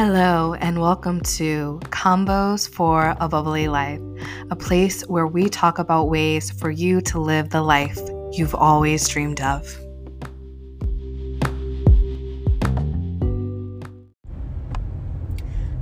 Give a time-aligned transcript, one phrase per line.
[0.00, 4.00] Hello, and welcome to Convos for a Bubbly Life,
[4.48, 7.98] a place where we talk about ways for you to live the life
[8.30, 9.66] you've always dreamed of.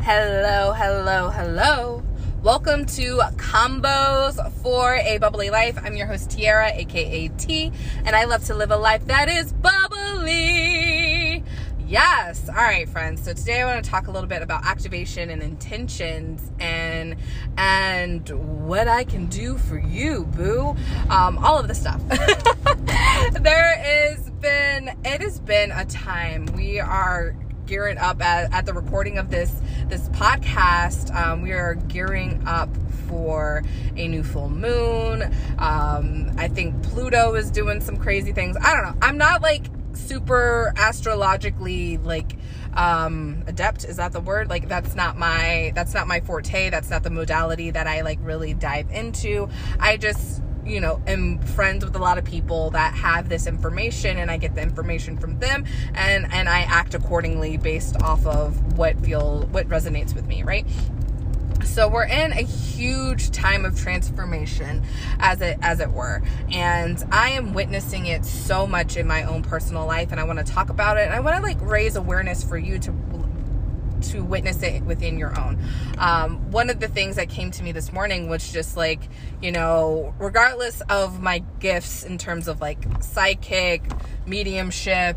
[0.01, 2.03] Hello, hello, hello.
[2.43, 5.79] Welcome to Convos for a Bubbly Life.
[5.85, 7.71] I'm your host, Tiara, aka T,
[8.07, 10.56] and I love to live a life that is bubbly.
[11.89, 12.49] Yes.
[12.49, 13.23] All right, friends.
[13.23, 17.15] So today I want to talk a little bit about activation and intentions and
[17.57, 18.29] and
[18.67, 20.75] what I can do for you, boo.
[21.11, 22.03] Um, all of the stuff.
[23.41, 26.47] there is been it has been a time.
[26.57, 27.37] We are
[27.67, 29.55] gearing up at, at the recording of this
[29.89, 31.15] this podcast.
[31.15, 32.69] Um, we are gearing up
[33.07, 33.63] for
[33.97, 35.23] a new full moon.
[35.61, 38.57] Um, I think Pluto is doing some crazy things.
[38.61, 38.99] I don't know.
[39.07, 42.37] I'm not like super astrologically like
[42.75, 43.85] um adept.
[43.85, 44.49] Is that the word?
[44.49, 46.71] Like that's not my that's not my forte.
[46.71, 49.49] That's not the modality that i like really dive into.
[49.81, 54.19] I just you know am friends with a lot of people that have this information
[54.19, 58.77] and i get the information from them and and i act accordingly based off of
[58.77, 60.67] what feel what resonates with me right
[61.65, 64.83] so we're in a huge time of transformation
[65.19, 69.43] as it as it were and i am witnessing it so much in my own
[69.43, 71.97] personal life and i want to talk about it and i want to like raise
[71.97, 72.93] awareness for you to
[74.03, 75.59] to witness it within your own.
[75.99, 79.09] Um, one of the things that came to me this morning was just like,
[79.41, 83.83] you know, regardless of my gifts in terms of like psychic,
[84.27, 85.17] mediumship,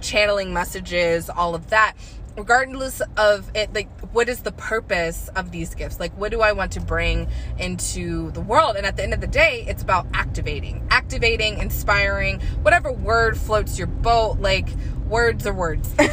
[0.00, 1.94] channeling messages, all of that,
[2.36, 5.98] regardless of it like what is the purpose of these gifts?
[5.98, 8.76] Like what do i want to bring into the world?
[8.76, 13.78] And at the end of the day it's about activating activating inspiring whatever word floats
[13.78, 14.68] your boat like
[15.08, 15.94] words are words.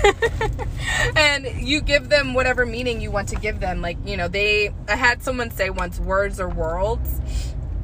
[1.16, 3.82] And you give them whatever meaning you want to give them.
[3.82, 7.22] Like you know they i had someone say once words are worlds.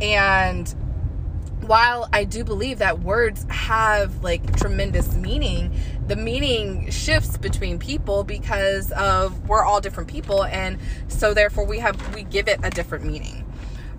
[0.02, 0.74] And
[1.62, 5.74] while I do believe that words have like tremendous meaning,
[6.08, 10.78] the meaning shifts between people because of we're all different people and
[11.08, 13.42] so therefore we have we give it a different meaning.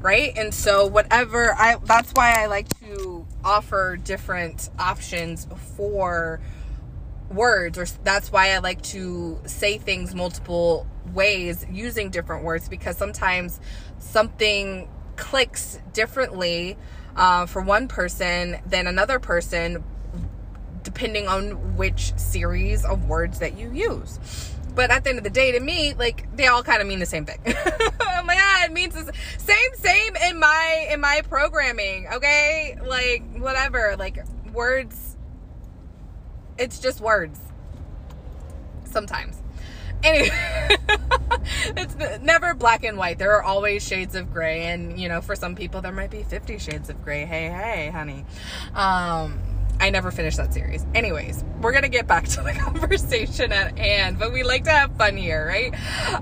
[0.00, 0.36] Right?
[0.36, 6.40] And so whatever I that's why I like to offer different options for
[7.30, 12.96] words or that's why I like to say things multiple ways using different words because
[12.96, 13.58] sometimes
[13.98, 16.76] something clicks differently
[17.16, 19.82] uh, for one person than another person,
[20.86, 24.20] depending on which series of words that you use.
[24.74, 27.00] But at the end of the day, to me, like they all kind of mean
[27.00, 27.40] the same thing.
[28.00, 32.06] I'm like, ah, it means the same, same in my in my programming.
[32.14, 35.16] Okay, like whatever, like words.
[36.56, 37.40] It's just words.
[38.84, 39.42] Sometimes.
[40.04, 40.30] Anyway,
[41.76, 43.18] it's never black and white.
[43.18, 46.22] There are always shades of gray, and you know, for some people, there might be
[46.22, 47.24] Fifty Shades of Gray.
[47.24, 48.24] Hey, hey, honey.
[48.74, 49.40] Um,
[49.86, 50.84] I never finished that series.
[50.96, 54.96] Anyways, we're gonna get back to the conversation at hand, but we like to have
[54.96, 55.72] fun here, right?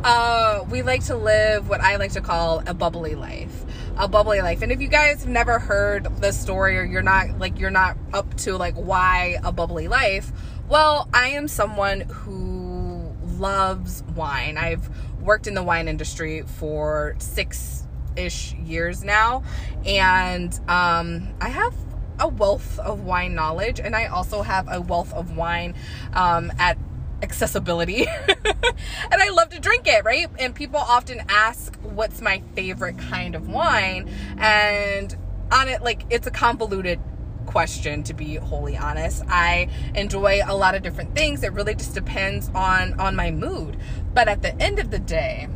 [0.04, 3.64] Uh, we like to live what I like to call a bubbly life.
[3.97, 4.60] A bubbly life.
[4.60, 7.97] And if you guys have never heard the story or you're not like you're not
[8.12, 10.31] up to like why a bubbly life,
[10.69, 14.58] well, I am someone who loves wine.
[14.58, 14.91] I've
[15.22, 19.42] worked in the wine industry for six ish years now,
[19.86, 21.75] and um, I have
[22.19, 25.75] a wealth of wine knowledge, and I also have a wealth of wine
[26.12, 26.78] um, at
[27.22, 28.06] accessibility.
[28.28, 30.28] and I love to drink it, right?
[30.38, 34.08] And people often ask, What's my favorite kind of wine?
[34.38, 35.16] And
[35.50, 37.00] on it, like, it's a convoluted
[37.47, 41.94] question to be wholly honest i enjoy a lot of different things it really just
[41.94, 43.76] depends on on my mood
[44.14, 45.46] but at the end of the day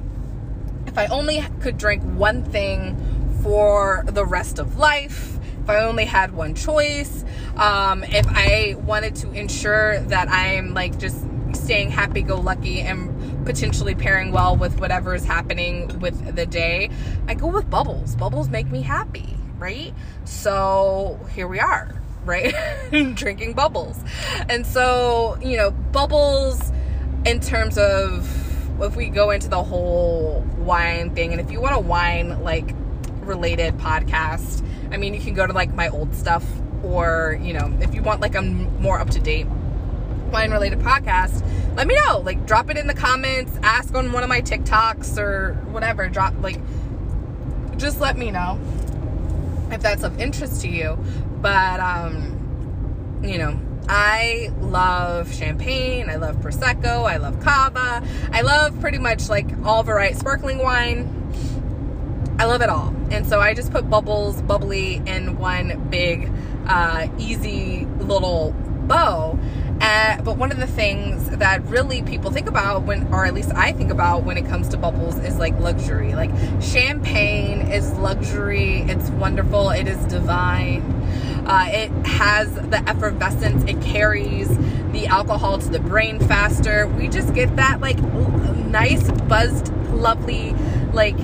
[0.87, 2.95] if i only could drink one thing
[3.43, 5.38] for the rest of life
[5.69, 7.25] if i only had one choice
[7.57, 13.47] um, if i wanted to ensure that i'm like just staying happy go lucky and
[13.47, 16.91] potentially pairing well with whatever is happening with the day
[17.27, 19.93] i go with bubbles bubbles make me happy right?
[20.25, 22.55] So here we are, right?
[23.15, 24.03] Drinking bubbles.
[24.49, 26.73] And so, you know, bubbles
[27.27, 28.35] in terms of
[28.83, 32.75] if we go into the whole wine thing, and if you want a wine like
[33.23, 36.45] related podcast, I mean, you can go to like my old stuff,
[36.83, 39.47] or you know, if you want like a more up to date
[40.31, 41.43] wine related podcast,
[41.77, 42.19] let me know.
[42.19, 46.09] Like, drop it in the comments, ask on one of my TikToks or whatever.
[46.09, 46.61] Drop, like,
[47.77, 48.61] just let me know
[49.71, 50.99] if that's of interest to you.
[51.41, 53.59] But, um, you know,
[53.89, 59.83] I love champagne, I love prosecco, I love cava, I love pretty much like all
[59.83, 61.18] variety sparkling wine.
[62.39, 62.95] I love it all.
[63.11, 66.31] And so I just put bubbles, bubbly in one big,
[66.69, 68.53] uh, easy little
[68.87, 69.37] bow.
[69.81, 73.51] Uh, but one of the things that really people think about when, or at least
[73.55, 76.15] I think about when it comes to bubbles, is like luxury.
[76.15, 76.31] Like
[76.61, 78.83] champagne is luxury.
[78.83, 79.71] It's wonderful.
[79.71, 80.83] It is divine.
[81.45, 83.65] Uh, it has the effervescence.
[83.65, 84.49] It carries
[84.93, 86.87] the alcohol to the brain faster.
[86.87, 90.53] We just get that like nice, buzzed, lovely,
[90.93, 91.17] like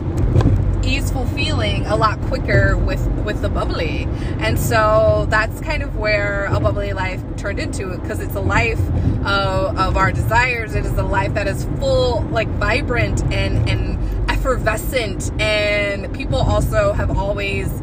[0.85, 4.05] easeful feeling a lot quicker with with the bubbly
[4.39, 8.81] and so that's kind of where a bubbly life turned into because it's a life
[9.25, 14.31] of, of our desires it is a life that is full like vibrant and and
[14.31, 17.83] effervescent and people also have always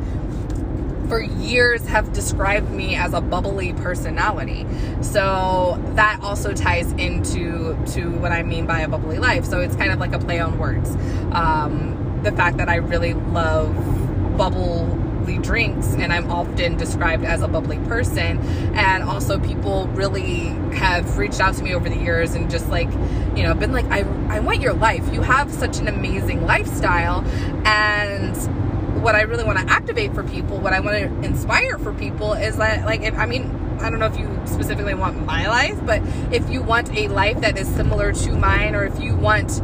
[1.11, 4.65] for years have described me as a bubbly personality.
[5.01, 9.43] So that also ties into to what I mean by a bubbly life.
[9.43, 10.89] So it's kind of like a play on words.
[11.33, 13.75] Um, the fact that I really love
[14.37, 18.39] bubbly drinks and I'm often described as a bubbly person.
[18.75, 22.89] And also, people really have reached out to me over the years and just like,
[23.35, 25.13] you know, been like, I, I want your life.
[25.13, 27.23] You have such an amazing lifestyle.
[27.65, 28.35] And
[29.01, 32.33] what I really want to activate for people, what I want to inspire for people
[32.33, 35.77] is that, like, if I mean, I don't know if you specifically want my life,
[35.85, 36.01] but
[36.31, 39.61] if you want a life that is similar to mine, or if you want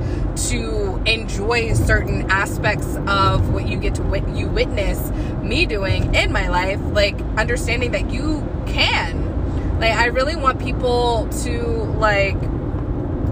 [0.50, 5.12] to enjoy certain aspects of what you get to wit- you witness
[5.42, 9.80] me doing in my life, like understanding that you can.
[9.80, 11.62] Like, I really want people to
[12.00, 12.38] like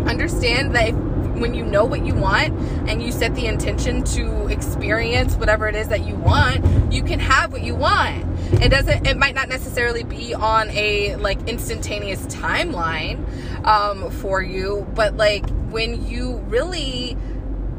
[0.08, 0.96] understand that if
[1.40, 2.54] when you know what you want
[2.90, 7.20] and you set the intention to experience whatever it is that you want, you can
[7.20, 8.24] have what you want.
[8.62, 13.20] It doesn't, it might not necessarily be on a like instantaneous timeline
[13.66, 17.18] um, for you, but like when you really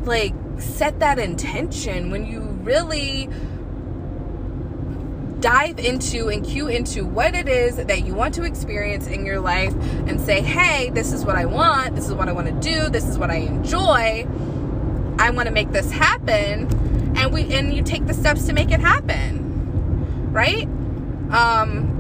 [0.05, 3.29] like set that intention, when you really
[5.41, 9.39] dive into and cue into what it is that you want to experience in your
[9.39, 9.75] life
[10.07, 12.89] and say, hey, this is what I want, this is what I want to do,
[12.89, 14.27] this is what I enjoy.
[15.19, 16.69] I want to make this happen.
[17.17, 19.46] And we and you take the steps to make it happen.
[20.37, 20.65] Right?
[21.31, 21.95] Um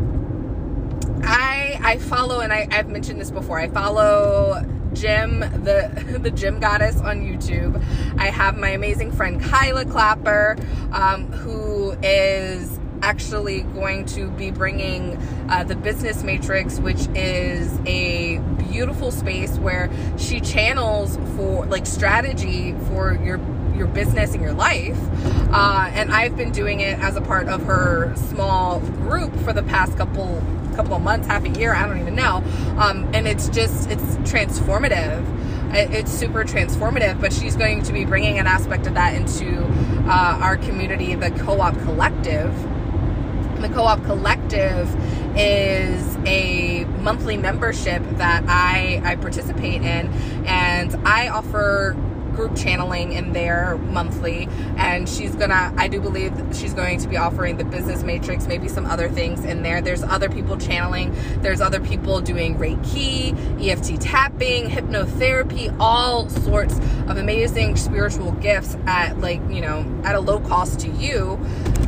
[1.22, 3.58] I I follow and I, I've mentioned this before.
[3.58, 4.62] I follow
[4.92, 7.82] Jim, the the gym goddess on YouTube.
[8.18, 10.58] I have my amazing friend Kyla Clapper,
[10.92, 15.16] um, who is actually going to be bringing
[15.48, 18.38] uh, the Business Matrix, which is a
[18.70, 23.38] beautiful space where she channels for like strategy for your
[23.76, 24.98] your business and your life.
[25.52, 29.62] Uh, and I've been doing it as a part of her small group for the
[29.62, 30.42] past couple
[30.74, 32.44] couple of months, half a year, I don't even know.
[32.76, 35.24] Um, and it's just it's transformative.
[35.72, 39.64] It's super transformative, but she's going to be bringing an aspect of that into
[40.06, 42.54] uh, our community, the Co-op Collective
[43.60, 44.94] the Co op Collective
[45.36, 50.12] is a monthly membership that I, I participate in,
[50.46, 51.96] and I offer
[52.36, 57.16] group channeling in there monthly and she's gonna i do believe she's going to be
[57.16, 59.80] offering the business matrix maybe some other things in there.
[59.80, 61.14] There's other people channeling.
[61.40, 63.34] There's other people doing reiki
[63.68, 66.78] eft tapping hypnotherapy all sorts
[67.08, 71.38] of amazing spiritual gifts at like you know at a low cost to you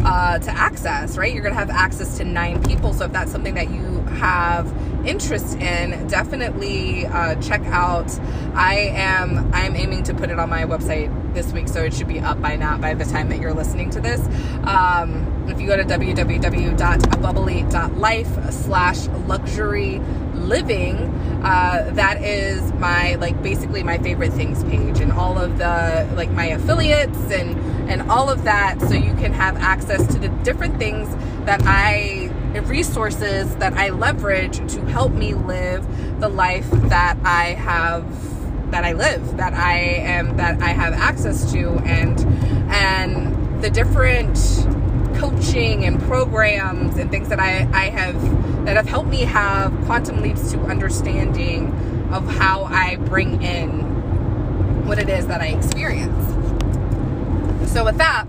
[0.05, 1.33] uh, to access right?
[1.33, 4.67] You're gonna have access to nine people so if that's something that you have
[5.07, 8.11] interest in, definitely uh, check out.
[8.55, 12.09] I am I'm aiming to put it on my website this week, so it should
[12.09, 14.21] be up by now by the time that you're listening to this.
[14.64, 20.00] Um, if you go to www.bubbly.life slash luxury
[20.35, 20.97] living,
[21.43, 26.31] uh, that is my like basically my favorite things page and all of the like
[26.31, 30.78] my affiliates and and all of that, so you can have access to the different
[30.78, 31.09] things
[31.47, 32.17] that I
[32.67, 35.87] resources that I leverage to help me live
[36.21, 38.05] the life that I have
[38.71, 42.21] that I live that I am that I have access to and
[42.71, 44.37] and the different
[45.19, 50.21] coaching and programs and things that I, I have that have helped me have quantum
[50.23, 51.73] leaps to understanding
[52.12, 56.26] of how I bring in what it is that I experience.
[57.73, 58.26] So with that,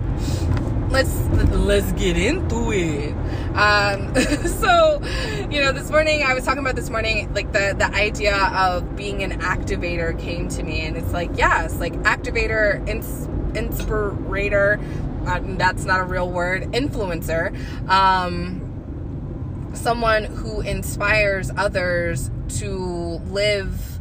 [0.89, 1.13] let's
[1.53, 3.13] let's get into it.
[3.55, 4.15] Um,
[4.47, 5.01] so,
[5.49, 8.95] you know, this morning I was talking about this morning, like the the idea of
[8.95, 14.79] being an activator came to me, and it's like yes, like activator, ins- inspirator.
[15.25, 16.63] Uh, that's not a real word.
[16.71, 17.55] Influencer.
[17.89, 23.99] Um, someone who inspires others to live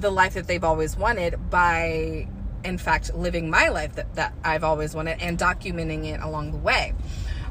[0.00, 2.28] the life that they've always wanted by
[2.64, 6.58] in fact living my life that, that i've always wanted and documenting it along the
[6.58, 6.94] way.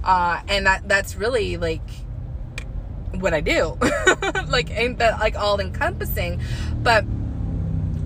[0.03, 1.87] Uh, and that that's really like
[3.15, 3.77] what i do.
[4.47, 6.41] Like that like all encompassing
[6.83, 7.05] but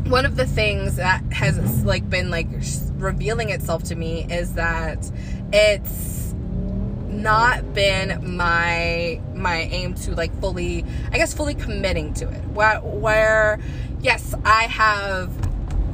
[0.05, 2.47] one of the things that has like been like
[2.93, 5.11] revealing itself to me is that
[5.51, 6.33] it's
[7.07, 12.43] not been my my aim to like fully i guess fully committing to it.
[12.49, 13.59] Where, where
[14.01, 15.31] yes i have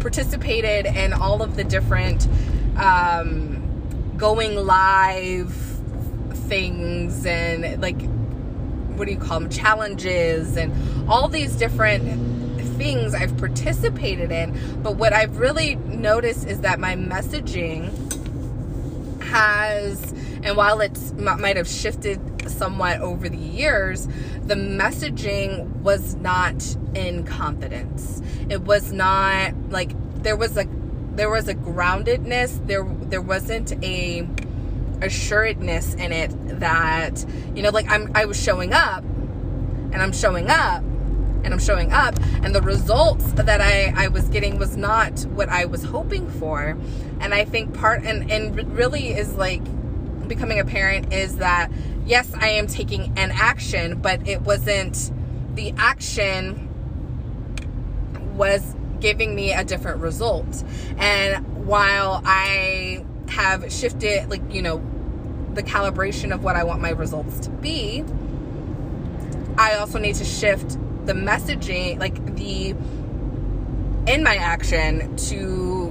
[0.02, 2.28] participated in all of the different
[2.78, 3.58] um
[4.18, 5.54] going live
[6.48, 8.02] things and like
[8.98, 10.72] what do you call them challenges and
[11.10, 12.04] all these different
[12.82, 17.92] things I've participated in, but what I've really noticed is that my messaging
[19.22, 24.08] has, and while it might have shifted somewhat over the years,
[24.44, 28.22] the messaging was not in confidence.
[28.50, 29.92] It was not like
[30.24, 30.66] there was a
[31.14, 32.66] there was a groundedness.
[32.68, 34.28] There there wasn't a
[35.02, 40.50] assuredness in it that you know like I'm I was showing up and I'm showing
[40.50, 40.84] up
[41.44, 45.50] and I'm showing up and the results that I, I was getting was not what
[45.50, 46.78] I was hoping for.
[47.20, 49.62] And I think part and, and really is like
[50.28, 51.72] becoming a parent is that
[52.12, 55.12] yes, I am taking an action, but it wasn't
[55.56, 56.68] the action
[58.36, 60.62] was giving me a different result.
[60.98, 64.84] And while I have shifted like, you know,
[65.54, 68.04] the calibration of what I want my results to be,
[69.58, 72.76] I also need to shift the messaging, like the
[74.12, 75.91] in my action to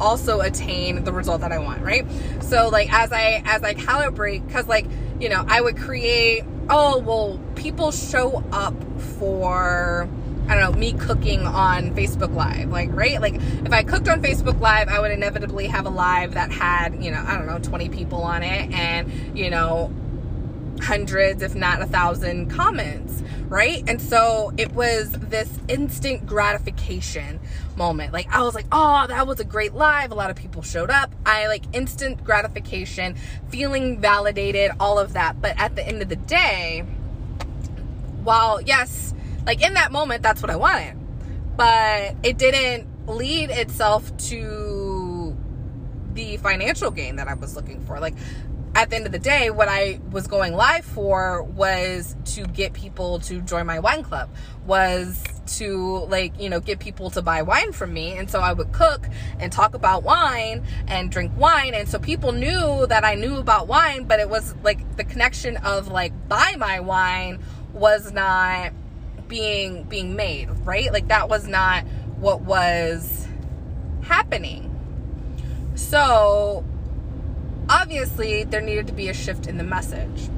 [0.00, 2.06] also attain the result that I want, right?
[2.40, 4.86] So like as I as I calibrate cuz like,
[5.20, 8.74] you know, I would create oh, well, people show up
[9.18, 10.08] for
[10.48, 12.70] I don't know, me cooking on Facebook Live.
[12.70, 13.20] Like, right?
[13.20, 17.02] Like, if I cooked on Facebook Live, I would inevitably have a live that had,
[17.02, 19.90] you know, I don't know, 20 people on it and, you know,
[20.80, 23.82] hundreds, if not a thousand comments, right?
[23.88, 27.40] And so it was this instant gratification
[27.76, 28.12] moment.
[28.12, 30.10] Like I was like, oh, that was a great live.
[30.10, 31.14] A lot of people showed up.
[31.24, 33.16] I like instant gratification,
[33.48, 35.40] feeling validated, all of that.
[35.40, 36.84] But at the end of the day,
[38.22, 39.14] while yes,
[39.46, 40.96] like in that moment, that's what I wanted,
[41.56, 45.36] but it didn't lead itself to
[46.14, 48.00] the financial gain that I was looking for.
[48.00, 48.14] Like
[48.76, 52.74] at the end of the day, what I was going live for was to get
[52.74, 54.28] people to join my wine club,
[54.66, 55.24] was
[55.56, 58.18] to like, you know, get people to buy wine from me.
[58.18, 59.06] And so I would cook
[59.40, 61.72] and talk about wine and drink wine.
[61.72, 65.56] And so people knew that I knew about wine, but it was like the connection
[65.56, 67.42] of like buy my wine
[67.72, 68.74] was not
[69.26, 70.92] being being made, right?
[70.92, 71.86] Like that was not
[72.18, 73.26] what was
[74.02, 74.70] happening.
[75.76, 76.62] So
[77.68, 80.28] obviously there needed to be a shift in the message.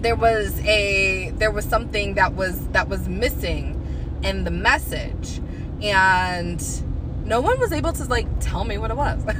[0.00, 3.80] There was a there was something that was that was missing
[4.22, 5.40] in the message
[5.82, 6.62] and
[7.26, 9.24] no one was able to like tell me what it was.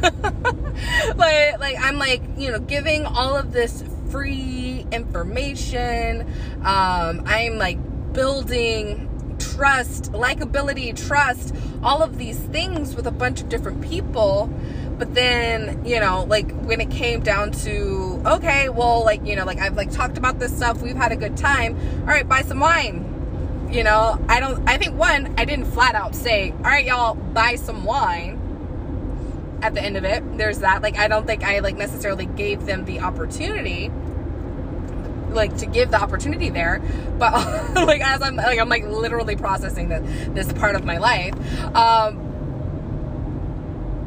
[1.17, 6.23] Like like i'm like you know giving all of this free information.
[6.65, 7.79] Um i'm like
[8.13, 14.49] building trust likability trust all of these things with a bunch of different people
[14.99, 19.45] but then, you know, like when it came down to, okay, well, like, you know,
[19.45, 21.77] like I've like talked about this stuff, we've had a good time.
[22.01, 23.11] All right, buy some wine.
[23.73, 27.15] You know, I don't, I think one, I didn't flat out say, all right, y'all,
[27.15, 28.41] buy some wine
[29.63, 30.39] at the end of it.
[30.39, 30.83] There's that.
[30.83, 33.91] Like, I don't think I like necessarily gave them the opportunity
[35.31, 36.81] like to give the opportunity there
[37.19, 37.33] but
[37.75, 41.35] like as i'm like i'm like literally processing this this part of my life
[41.75, 42.24] um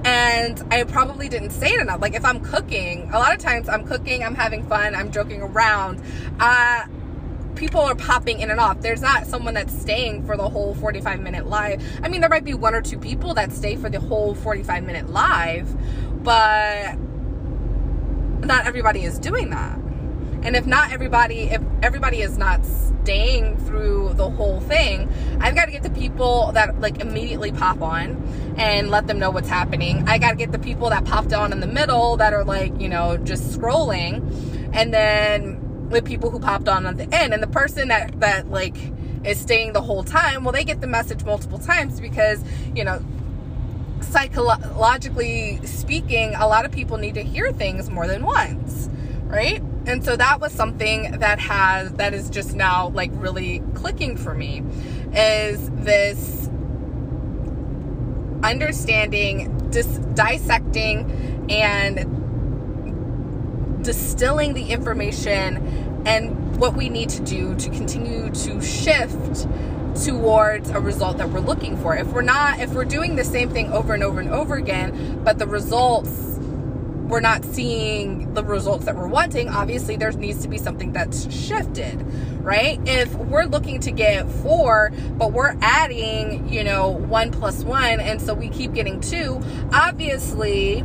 [0.07, 1.99] and I probably didn't say it enough.
[1.99, 5.41] Like if I'm cooking, a lot of times I'm cooking, I'm having fun, I'm joking
[5.41, 6.01] around.
[6.39, 6.85] Uh,
[7.55, 8.79] people are popping in and off.
[8.79, 11.83] There's not someone that's staying for the whole 45 minute live.
[12.01, 14.85] I mean, there might be one or two people that stay for the whole 45
[14.85, 15.75] minute live,
[16.23, 16.95] but
[18.45, 19.77] not everybody is doing that.
[20.48, 25.12] And if not everybody, if everybody is not staying through the whole thing,
[25.42, 29.30] I've got to get the people that like immediately pop on and let them know
[29.30, 30.08] what's happening.
[30.08, 32.80] I got to get the people that popped on in the middle that are like,
[32.80, 34.72] you know, just scrolling.
[34.72, 38.50] And then the people who popped on at the end and the person that that
[38.50, 38.77] like
[39.25, 42.42] is staying the whole time, well they get the message multiple times because,
[42.74, 43.04] you know,
[44.00, 48.89] psychologically speaking, a lot of people need to hear things more than once,
[49.25, 49.62] right?
[49.88, 54.34] And so that was something that has that is just now like really clicking for
[54.34, 54.62] me
[55.13, 56.50] is this
[58.44, 62.13] understanding dis- dissecting and
[63.84, 65.58] distilling the information
[66.06, 69.48] and what we need to do to continue to shift
[70.06, 71.96] towards a result that we're looking for.
[71.96, 75.22] If we're not, if we're doing the same thing over and over and over again,
[75.24, 76.37] but the results,
[77.07, 81.31] we're not seeing the results that we're wanting, obviously there needs to be something that's
[81.33, 82.01] shifted,
[82.43, 82.79] right?
[82.85, 88.21] If we're looking to get four, but we're adding, you know, one plus one, and
[88.21, 89.41] so we keep getting two,
[89.73, 90.83] obviously,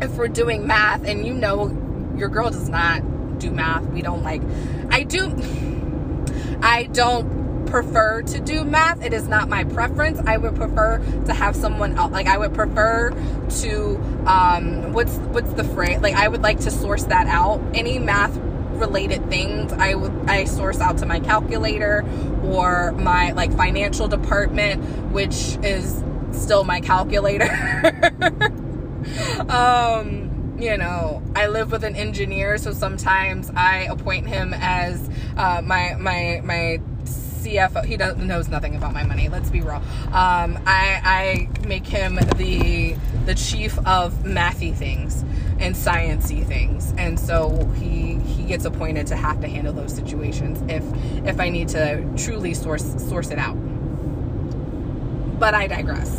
[0.00, 1.68] if we're doing math and you know
[2.16, 3.84] your girl does not do math.
[3.90, 4.42] We don't like,
[4.90, 5.26] I do,
[6.62, 9.02] I don't prefer to do math.
[9.02, 10.18] It is not my preference.
[10.26, 12.12] I would prefer to have someone else.
[12.12, 13.10] Like I would prefer
[13.60, 13.96] to,
[14.26, 16.00] um, what's, what's the phrase?
[16.00, 17.60] Like I would like to source that out.
[17.74, 18.36] Any math
[18.78, 22.04] related things I would I source out to my calculator
[22.44, 27.50] or my like financial department which is still my calculator
[29.48, 35.62] um you know, I live with an engineer, so sometimes I appoint him as uh,
[35.64, 36.80] my my my
[37.48, 37.84] CFO.
[37.84, 39.28] He does, knows nothing about my money.
[39.28, 39.82] Let's be real.
[40.12, 45.22] Um, I, I make him the the chief of mathy things
[45.58, 50.62] and sciency things, and so he he gets appointed to have to handle those situations
[50.68, 50.84] if
[51.26, 53.56] if I need to truly source source it out.
[55.38, 56.18] But I digress.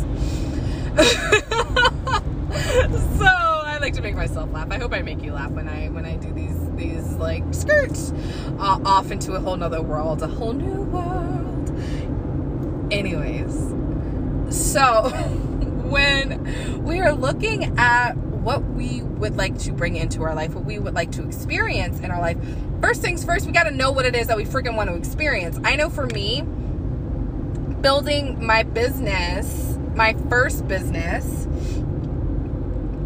[3.18, 4.70] so I like to make myself laugh.
[4.70, 8.12] I hope I make you laugh when I when I do these these like skirts
[8.58, 11.70] uh, off into a whole nother world, a whole new world.
[12.92, 13.54] Anyways,
[14.50, 15.10] so
[15.88, 20.64] when we are looking at what we would like to bring into our life, what
[20.64, 22.38] we would like to experience in our life,
[22.80, 24.96] first things first, we got to know what it is that we freaking want to
[24.96, 25.58] experience.
[25.62, 26.42] I know for me,
[27.82, 31.46] building my business, my first business,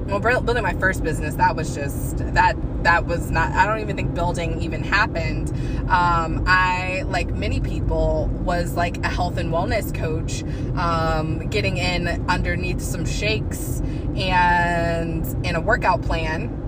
[0.07, 3.97] well building my first business that was just that that was not i don't even
[3.97, 5.51] think building even happened.
[5.89, 10.43] Um, i like many people was like a health and wellness coach
[10.79, 13.83] um, getting in underneath some shakes
[14.17, 16.61] and in a workout plan.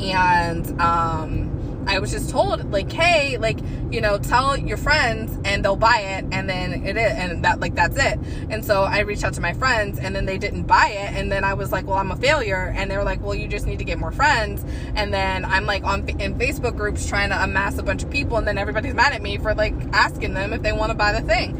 [0.00, 1.49] And um,
[1.86, 3.58] I was just told like, hey, like,
[3.90, 7.60] you know, tell your friends and they'll buy it and then it is and that
[7.60, 8.18] like that's it.
[8.50, 11.32] And so I reached out to my friends and then they didn't buy it and
[11.32, 13.66] then I was like, well, I'm a failure and they were like, well, you just
[13.66, 14.64] need to get more friends.
[14.94, 18.36] And then I'm like on in Facebook groups trying to amass a bunch of people
[18.36, 21.12] and then everybody's mad at me for like asking them if they want to buy
[21.12, 21.56] the thing.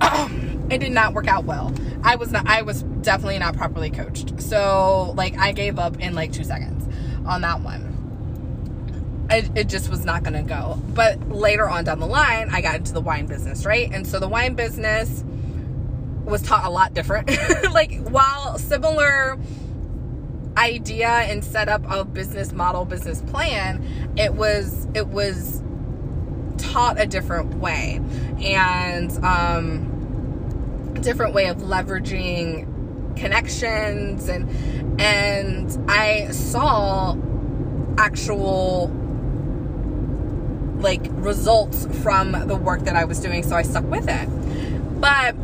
[0.70, 1.72] it did not work out well.
[2.02, 4.40] I was not I was definitely not properly coached.
[4.40, 6.88] So like I gave up in like 2 seconds
[7.26, 7.93] on that one
[9.30, 10.80] it, it just was not going to go.
[10.94, 13.90] But later on down the line, I got into the wine business, right?
[13.92, 15.24] And so the wine business
[16.24, 17.30] was taught a lot different.
[17.72, 19.38] like, while similar
[20.56, 25.62] idea and setup of business model, business plan, it was, it was
[26.58, 28.00] taught a different way
[28.42, 29.90] and, um,
[31.00, 32.70] different way of leveraging
[33.16, 34.48] connections and,
[35.00, 37.16] and I saw
[37.98, 38.88] actual
[40.84, 44.28] like results from the work that I was doing, so I stuck with it.
[45.00, 45.34] But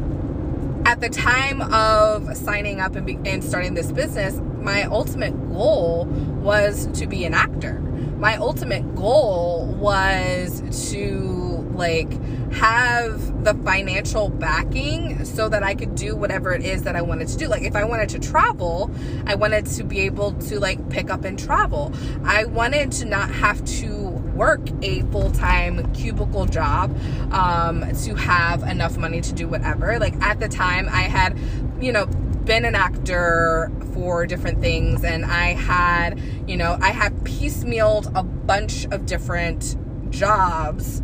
[0.85, 6.05] at the time of signing up and, be, and starting this business, my ultimate goal
[6.05, 7.81] was to be an actor.
[8.19, 12.13] My ultimate goal was to like
[12.53, 17.29] have the financial backing so that I could do whatever it is that I wanted
[17.29, 17.49] to do.
[17.49, 18.91] Like if I wanted to travel,
[19.27, 21.95] I wanted to be able to like pick up and travel.
[22.25, 24.10] I wanted to not have to
[24.41, 26.97] work a full time cubicle job
[27.31, 29.99] um, to have enough money to do whatever.
[29.99, 31.39] Like at the time, I had,
[31.79, 37.13] you know, been an actor for different things and I had, you know, I had
[37.23, 39.77] piecemealed a bunch of different
[40.11, 41.03] jobs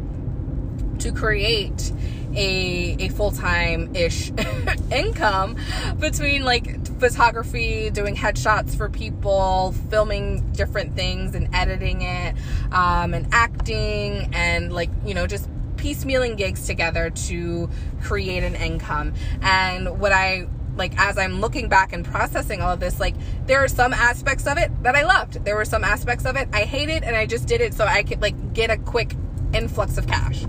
[1.00, 1.92] to create
[2.36, 4.30] a, a full-time ish
[4.92, 5.56] income
[5.98, 12.36] between like photography, doing headshots for people, filming different things and editing it,
[12.72, 17.68] um, and acting, and like, you know, just piecemealing gigs together to
[18.02, 19.14] create an income.
[19.42, 20.46] And what I
[20.76, 23.14] like as I'm looking back and processing all of this, like
[23.46, 25.44] there are some aspects of it that I loved.
[25.44, 28.02] There were some aspects of it I hated, and I just did it so I
[28.02, 29.14] could like get a quick
[29.54, 30.44] influx of cash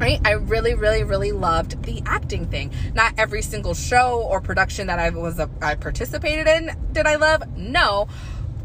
[0.00, 0.20] right?
[0.24, 2.72] I really, really, really loved the acting thing.
[2.94, 7.16] Not every single show or production that I was a, I participated in did I
[7.16, 7.56] love.
[7.56, 8.08] No,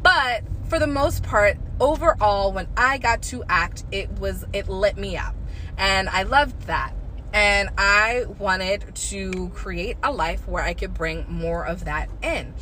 [0.01, 4.97] but for the most part, overall, when I got to act, it was, it lit
[4.97, 5.35] me up.
[5.77, 6.93] And I loved that.
[7.33, 12.53] And I wanted to create a life where I could bring more of that in.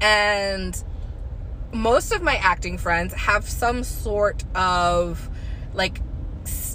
[0.00, 0.82] And
[1.72, 5.28] most of my acting friends have some sort of
[5.74, 6.00] like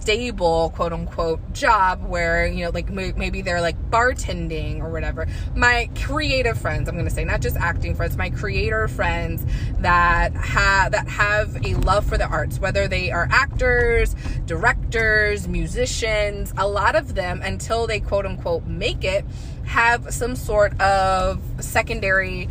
[0.02, 5.28] stable quote unquote job where you know like maybe they're like bartending or whatever.
[5.56, 9.46] My creative friends i'm going to say not just acting friends my creator friends
[9.80, 16.54] that have that have a love for the arts whether they are actors directors musicians
[16.58, 19.24] a lot of them until they quote unquote make it
[19.66, 22.50] have some sort of secondary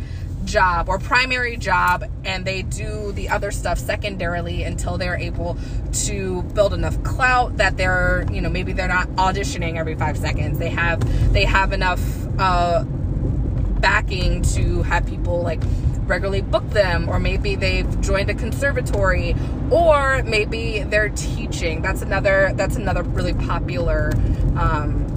[0.51, 5.57] job or primary job and they do the other stuff secondarily until they're able
[5.93, 10.59] to build enough clout that they're you know maybe they're not auditioning every five seconds.
[10.59, 12.01] They have they have enough
[12.37, 15.61] uh backing to have people like
[16.05, 19.33] regularly book them or maybe they've joined a conservatory
[19.71, 21.81] or maybe they're teaching.
[21.81, 24.11] That's another that's another really popular
[24.57, 25.07] um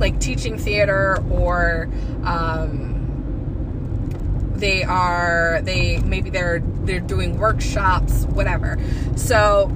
[0.00, 1.88] like teaching theater or
[2.24, 2.89] um
[4.60, 8.78] they are they maybe they're they're doing workshops whatever.
[9.16, 9.70] So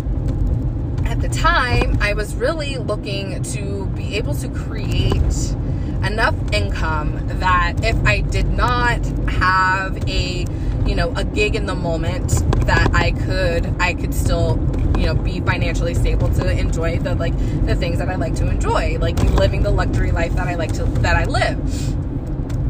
[1.06, 5.54] at the time i was really looking to be able to create
[6.02, 10.46] enough income that if i did not have a
[10.86, 12.30] you know a gig in the moment
[12.66, 14.58] that i could i could still
[14.96, 18.48] you know be financially stable to enjoy the like the things that i like to
[18.48, 21.58] enjoy like living the luxury life that i like to that i live.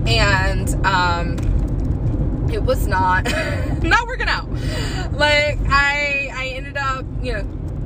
[0.06, 1.53] And um
[2.52, 3.24] it was not
[3.82, 4.48] not working out.
[5.12, 7.42] Like I I ended up, you know,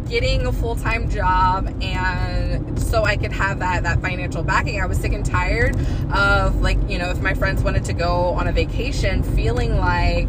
[0.09, 4.81] getting a full-time job and so I could have that that financial backing.
[4.81, 5.77] I was sick and tired
[6.13, 10.29] of like, you know, if my friends wanted to go on a vacation feeling like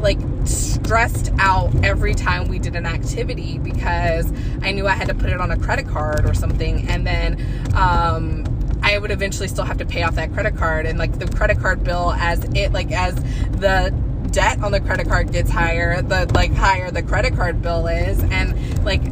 [0.00, 5.14] like stressed out every time we did an activity because I knew I had to
[5.14, 8.55] put it on a credit card or something and then um
[8.86, 11.58] I would eventually still have to pay off that credit card and like the credit
[11.58, 13.16] card bill as it like as
[13.50, 13.92] the
[14.30, 18.22] debt on the credit card gets higher, the like higher the credit card bill is
[18.22, 19.02] and like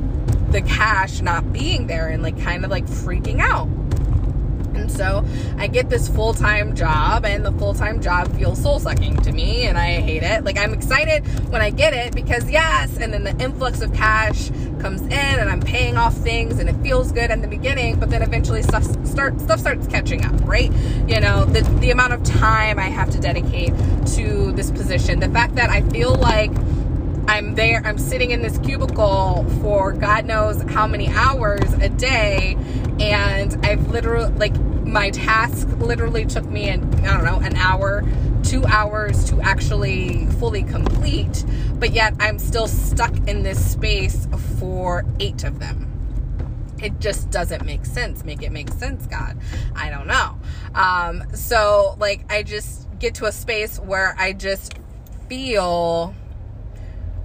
[0.53, 3.69] the cash not being there and like kind of like freaking out.
[4.77, 5.25] And so
[5.57, 9.33] I get this full time job, and the full time job feels soul sucking to
[9.33, 10.45] me, and I hate it.
[10.45, 14.51] Like, I'm excited when I get it because, yes, and then the influx of cash
[14.81, 18.11] comes in, and I'm paying off things, and it feels good in the beginning, but
[18.11, 20.71] then eventually stuff, start, stuff starts catching up, right?
[21.09, 23.73] You know, the, the amount of time I have to dedicate
[24.15, 26.53] to this position, the fact that I feel like
[27.35, 32.57] I'm there, I'm sitting in this cubicle for God knows how many hours a day,
[33.01, 38.05] and I've literally, like, my task literally took me, in, I don't know, an hour,
[38.45, 41.45] two hours to actually fully complete,
[41.81, 44.29] but yet I'm still stuck in this space
[44.61, 45.91] for eight of them.
[46.81, 48.25] It just doesn't make sense.
[48.25, 49.37] Make it make sense, God.
[49.75, 50.39] I don't know.
[50.77, 54.75] Um, so, like, I just get to a space where I just
[55.29, 56.15] feel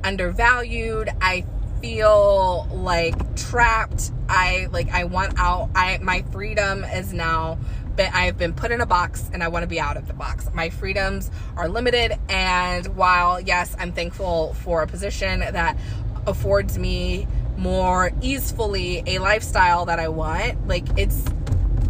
[0.04, 1.10] undervalued.
[1.22, 1.46] I
[1.82, 4.12] feel like trapped.
[4.28, 5.70] I like I want out.
[5.76, 7.58] I my freedom is now
[7.96, 10.14] but I've been put in a box and I want to be out of the
[10.14, 10.50] box.
[10.54, 15.78] My freedoms are limited and while yes, I'm thankful for a position that
[16.26, 21.26] affords me more easefully a lifestyle that I want, like it's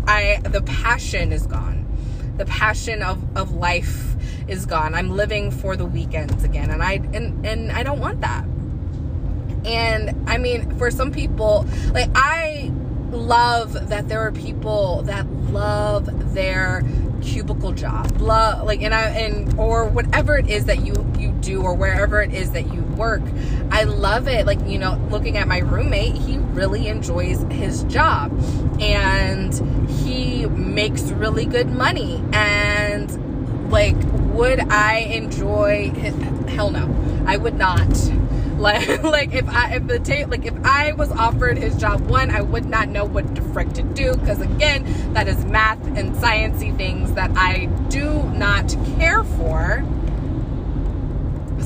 [0.08, 1.86] I the passion is gone.
[2.40, 4.16] The passion of of life
[4.48, 4.96] is gone.
[4.96, 8.46] I'm living for the weekends again and I and and I don't want that.
[9.66, 12.72] And I mean, for some people, like I
[13.12, 16.84] love that there are people that love their
[17.22, 18.20] cubicle job.
[18.22, 22.22] Love like and i and or whatever it is that you you do or wherever
[22.22, 23.22] it is that you work
[23.72, 24.46] i love it.
[24.46, 28.32] Like you know looking at my roommate he really enjoys his job
[28.80, 29.54] and
[29.90, 32.24] he makes really good money.
[32.34, 33.96] And like
[34.34, 36.16] would i enjoy his,
[36.50, 36.88] hell no
[37.28, 37.88] i would not
[38.60, 42.30] like, like if I if the tape like if I was offered his job one,
[42.30, 46.16] I would not know what the frick to do because again, that is math and
[46.16, 49.84] sciencey things that I do not care for.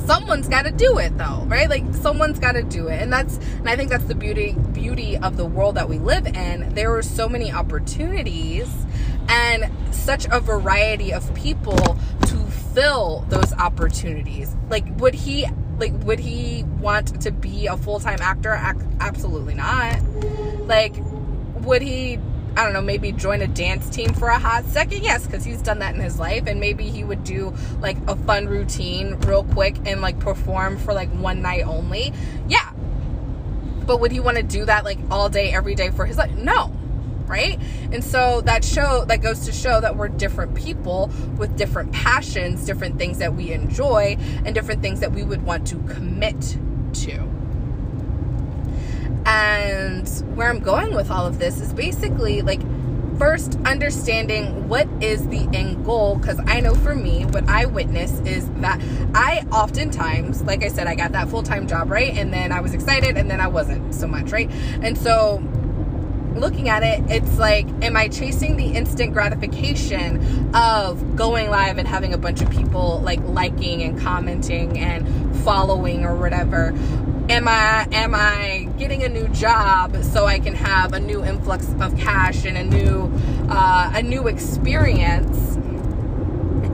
[0.06, 1.69] Someone's got to do it though, right?
[1.69, 5.17] Like someone's got to do it, and that's and I think that's the beauty beauty
[5.17, 6.73] of the world that we live in.
[6.73, 8.69] There are so many opportunities
[9.29, 12.38] and such a variety of people to
[12.73, 14.56] fill those opportunities.
[14.69, 15.47] Like, would he
[15.78, 18.52] like would he want to be a full-time actor
[19.00, 20.00] absolutely not
[20.68, 20.94] like
[21.62, 22.20] would he
[22.56, 25.04] I don't know, maybe join a dance team for a hot second?
[25.04, 26.44] Yes, because he's done that in his life.
[26.46, 30.94] And maybe he would do like a fun routine real quick and like perform for
[30.94, 32.14] like one night only.
[32.48, 32.72] Yeah.
[33.88, 36.36] But would he want to do that like all day, every day for his life?
[36.36, 36.72] No.
[37.28, 37.60] Right?
[37.92, 42.66] And so that show that goes to show that we're different people with different passions,
[42.66, 46.58] different things that we enjoy, and different things that we would want to commit
[46.94, 47.30] to.
[49.26, 52.62] And where I'm going with all of this is basically like
[53.18, 58.20] first understanding what is the end goal because i know for me what i witness
[58.22, 58.82] is that
[59.14, 62.74] i oftentimes like i said i got that full-time job right and then i was
[62.74, 64.50] excited and then i wasn't so much right
[64.82, 65.38] and so
[66.36, 71.88] looking at it it's like am i chasing the instant gratification of going live and
[71.88, 76.74] having a bunch of people like liking and commenting and following or whatever?
[77.30, 81.67] Am i am i getting a new job so i can have a new influx
[81.80, 83.12] of cash and a new
[83.50, 85.56] uh, a new experience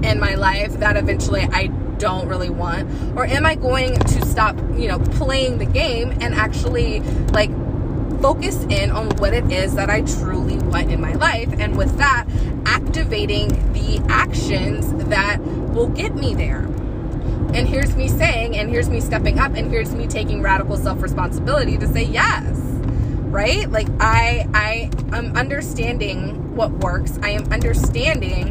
[0.04, 1.68] in my life that eventually i
[1.98, 2.90] don't really want?
[3.18, 7.52] Or am i going to stop you know playing the game and actually like
[8.22, 11.98] focus in on what it is that i truly want in my life and with
[11.98, 12.26] that
[12.66, 15.40] activating the actions that
[15.74, 16.68] will get me there
[17.54, 21.02] and here's me saying, and here's me stepping up, and here's me taking radical self
[21.02, 22.58] responsibility to say yes.
[22.58, 23.70] Right?
[23.70, 27.18] Like I I am understanding what works.
[27.24, 28.50] I am understanding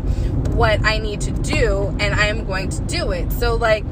[0.57, 3.31] what I need to do and I am going to do it.
[3.33, 3.85] So like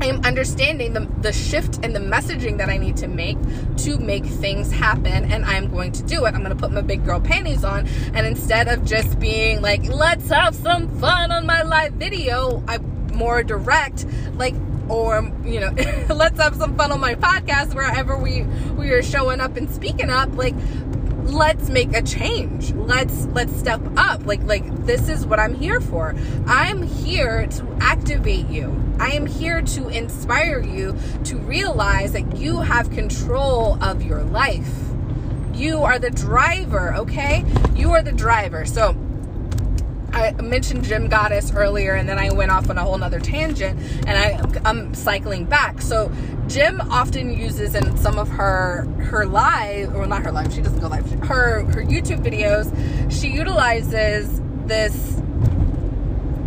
[0.00, 3.38] I am understanding the, the shift and the messaging that I need to make
[3.78, 6.34] to make things happen, and I'm going to do it.
[6.34, 9.84] I'm going to put my big girl panties on, and instead of just being like,
[9.84, 14.54] let's have some fun on my live video, I'm more direct like
[14.88, 15.70] or you know
[16.14, 18.42] let's have some fun on my podcast wherever we
[18.76, 20.54] we are showing up and speaking up like
[21.28, 22.72] let's make a change.
[22.72, 24.24] Let's let's step up.
[24.26, 26.14] Like like this is what i'm here for.
[26.46, 28.74] I'm here to activate you.
[28.98, 34.72] I am here to inspire you to realize that you have control of your life.
[35.54, 37.44] You are the driver okay?
[37.74, 38.64] You are the driver.
[38.64, 38.96] So
[40.12, 43.78] I mentioned Gym Goddess earlier, and then I went off on a whole nother tangent,
[44.06, 45.80] and I, I'm cycling back.
[45.80, 46.10] So
[46.46, 50.80] Jim often uses in some of her her live, or not her live, she doesn't
[50.80, 51.08] go live.
[51.24, 52.72] Her her YouTube videos,
[53.10, 55.20] she utilizes this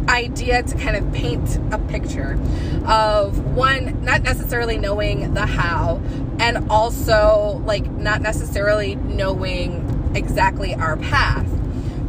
[0.10, 2.40] idea to kind of paint a picture
[2.86, 6.02] of one not necessarily knowing the how
[6.40, 11.48] and also like not necessarily knowing exactly our path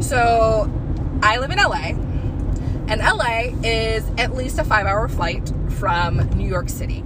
[0.01, 0.69] so
[1.23, 1.95] I live in LA,
[2.89, 7.05] and LA is at least a five hour flight from New York City.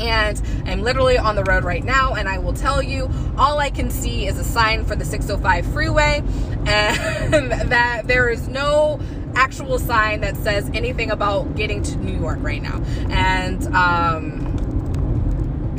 [0.00, 3.70] And I'm literally on the road right now, and I will tell you, all I
[3.70, 6.22] can see is a sign for the 605 freeway,
[6.66, 9.00] and that there is no
[9.36, 12.82] actual sign that says anything about getting to New York right now.
[13.08, 14.45] And, um,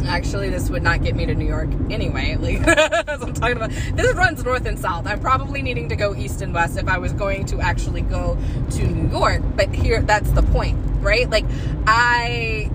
[0.07, 2.35] Actually, this would not get me to New York anyway.
[2.39, 2.65] Like
[3.07, 5.05] as I'm talking about, this runs north and south.
[5.05, 8.37] I'm probably needing to go east and west if I was going to actually go
[8.71, 9.41] to New York.
[9.55, 11.29] But here, that's the point, right?
[11.29, 11.45] Like
[11.85, 12.71] I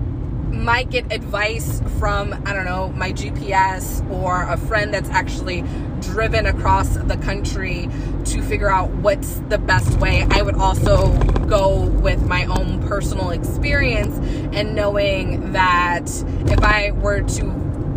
[0.51, 5.63] might get advice from I don't know my GPS or a friend that's actually
[6.05, 7.89] driven across the country
[8.25, 10.25] to figure out what's the best way.
[10.29, 11.11] I would also
[11.47, 14.15] go with my own personal experience
[14.55, 16.09] and knowing that
[16.47, 17.45] if I were to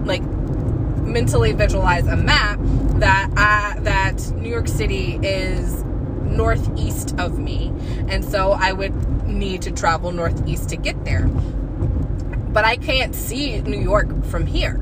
[0.05, 2.59] like mentally visualize a map
[2.99, 5.85] that I, that New York City is
[6.25, 7.73] northeast of me
[8.09, 11.27] and so I would need to travel northeast to get there.
[11.27, 14.79] But I can't see New York from here.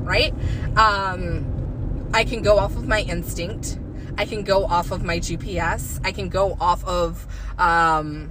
[0.00, 0.34] Right?
[0.76, 1.53] Um
[2.14, 3.76] I can go off of my instinct.
[4.16, 6.00] I can go off of my GPS.
[6.04, 7.26] I can go off of
[7.58, 8.30] um,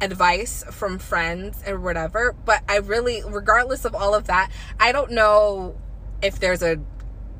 [0.00, 2.34] advice from friends or whatever.
[2.44, 5.76] But I really, regardless of all of that, I don't know
[6.20, 6.80] if there's a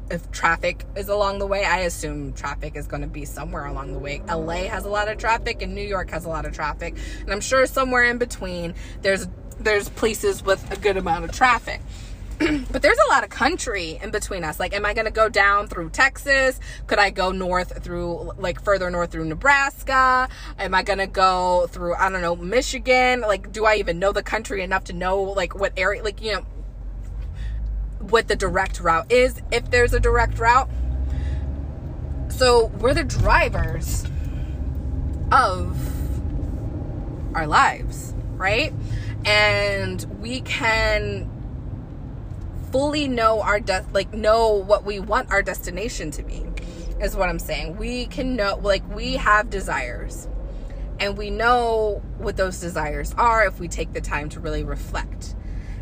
[0.08, 3.92] if traffic is along the way, I assume traffic is going to be somewhere along
[3.92, 4.22] the way.
[4.26, 6.96] LA has a lot of traffic and New York has a lot of traffic.
[7.20, 9.26] And I'm sure somewhere in between there's
[9.58, 11.80] there's places with a good amount of traffic.
[12.70, 14.61] but there's a lot of country in between us.
[14.61, 16.61] Like, am I going to go down through Texas?
[16.87, 20.29] Could I go north through, like, further north through Nebraska?
[20.57, 23.22] Am I going to go through, I don't know, Michigan?
[23.22, 26.33] Like, do I even know the country enough to know, like, what area, like, you
[26.33, 26.46] know,
[27.98, 30.70] what the direct route is, if there's a direct route?
[32.29, 34.05] So, we're the drivers
[35.33, 35.77] of
[37.35, 38.72] our lives, right?
[39.24, 41.29] And we can
[42.70, 46.44] fully know our de- like know what we want our destination to be
[47.00, 47.76] is what i'm saying.
[47.76, 50.28] We can know like we have desires
[51.00, 55.35] and we know what those desires are if we take the time to really reflect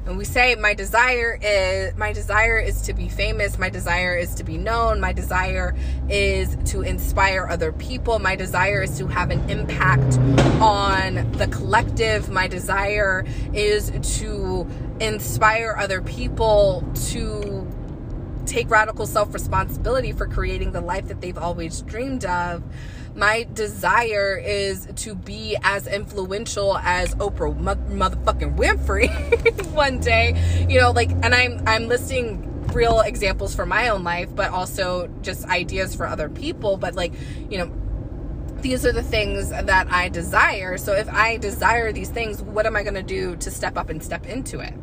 [0.06, 3.58] and we say my desire is my desire is to be famous.
[3.58, 5.00] My desire is to be known.
[5.00, 5.74] My desire
[6.08, 8.20] is to inspire other people.
[8.20, 10.18] My desire is to have an impact
[10.60, 12.30] on the collective.
[12.30, 13.90] My desire is
[14.20, 14.68] to
[15.00, 17.65] inspire other people to
[18.46, 22.62] take radical self responsibility for creating the life that they've always dreamed of
[23.16, 29.08] my desire is to be as influential as Oprah motherfucking Winfrey
[29.72, 30.66] one day.
[30.68, 35.08] You know, like, and I'm I'm listing real examples for my own life, but also
[35.22, 36.76] just ideas for other people.
[36.76, 37.14] But like,
[37.48, 37.72] you know,
[38.60, 40.76] these are the things that I desire.
[40.76, 43.88] So if I desire these things, what am I going to do to step up
[43.88, 44.74] and step into it?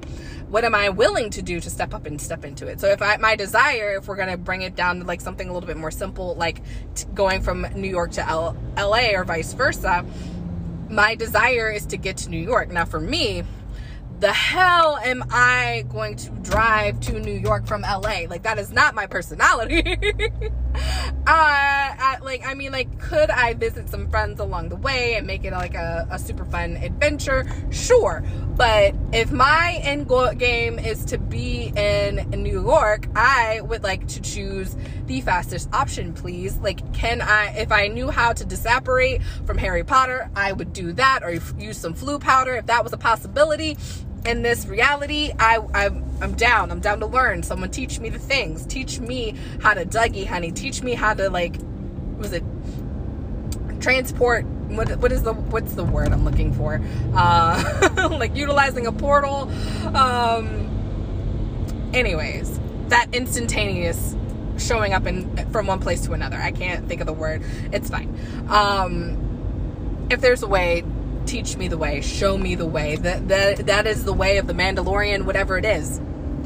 [0.54, 2.80] What am I willing to do to step up and step into it?
[2.80, 5.50] So if I, my desire, if we're going to bring it down to like something
[5.50, 6.62] a little bit more simple, like
[6.94, 10.06] t- going from New York to L- LA or vice versa,
[10.92, 12.70] my desire is to get to New York.
[12.70, 13.42] Now for me,
[14.20, 18.26] the hell am I going to drive to New York from LA?
[18.30, 19.98] Like that is not my personality.
[20.76, 20.80] uh,
[21.28, 25.46] I, like I mean, like could I visit some friends along the way and make
[25.46, 27.46] it like a, a super fun adventure?
[27.72, 28.24] Sure,
[28.56, 30.08] but if my end
[30.38, 36.14] game is to be in New York, I would like to choose the fastest option,
[36.14, 36.58] please.
[36.58, 37.56] Like, can I?
[37.58, 41.78] If I knew how to disapparate from Harry Potter, I would do that, or use
[41.78, 43.78] some Floo powder if that was a possibility
[44.26, 45.86] in this reality, I, I
[46.22, 46.72] I'm down.
[46.72, 47.44] I'm down to learn.
[47.44, 48.66] Someone teach me the things.
[48.66, 50.52] Teach me how to Dougie, honey.
[50.52, 51.58] Teach me how to like,
[52.18, 52.44] was it
[53.82, 54.46] transport?
[54.46, 56.82] What what is the what's the word I'm looking for?
[57.14, 59.52] Uh, like utilizing a portal.
[59.96, 60.70] Um.
[61.94, 64.16] Anyways, that instantaneous
[64.58, 66.38] showing up in from one place to another.
[66.38, 67.44] I can't think of the word.
[67.72, 68.18] It's fine.
[68.50, 70.84] Um, if there's a way
[71.26, 72.96] teach me the way, show me the way.
[72.96, 76.00] That that that is the way of the Mandalorian, whatever it is.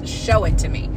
[0.05, 0.89] Show it to me.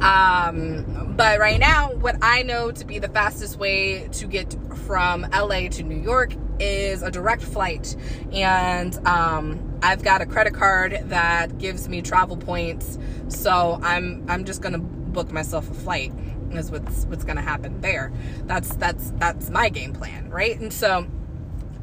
[0.00, 5.22] Um, but right now, what I know to be the fastest way to get from
[5.32, 7.96] LA to New York is a direct flight,
[8.32, 12.98] and um, I've got a credit card that gives me travel points.
[13.28, 16.12] So I'm I'm just gonna book myself a flight.
[16.52, 18.12] Is what's what's gonna happen there.
[18.44, 20.58] That's that's that's my game plan, right?
[20.58, 21.06] And so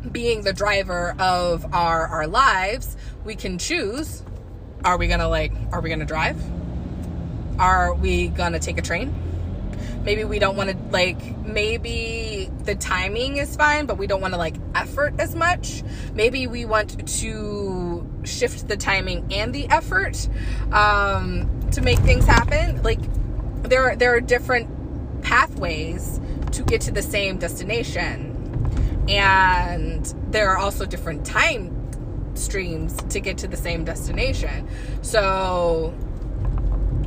[0.09, 4.23] being the driver of our our lives, we can choose
[4.83, 6.41] are we going to like are we going to drive?
[7.59, 9.13] Are we going to take a train?
[10.03, 14.33] Maybe we don't want to like maybe the timing is fine, but we don't want
[14.33, 15.83] to like effort as much.
[16.13, 20.27] Maybe we want to shift the timing and the effort
[20.71, 22.81] um, to make things happen.
[22.81, 22.99] Like
[23.63, 26.19] there are, there are different pathways
[26.53, 28.30] to get to the same destination
[29.11, 31.77] and there are also different time
[32.35, 34.67] streams to get to the same destination.
[35.01, 35.93] So,